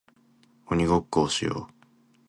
[0.65, 1.73] 鬼ごっこをしよう